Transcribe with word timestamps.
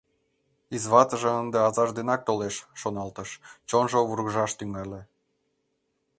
«Изватыже 0.75 1.29
ынде 1.41 1.57
азаж 1.67 1.89
денак 1.97 2.21
толеш,— 2.27 2.55
шоналтыш, 2.79 3.29
чонжо 3.69 3.99
вургыжаш 4.09 4.51
тӱҥале. 4.57 5.01